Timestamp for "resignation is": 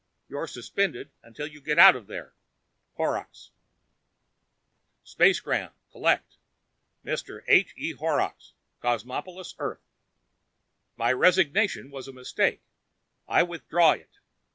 11.11-12.07